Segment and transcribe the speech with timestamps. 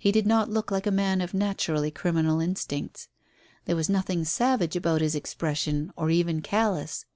[0.00, 3.06] He did not look like a man of naturally criminal instincts.
[3.66, 7.04] There was nothing savage about his expression, or even callous.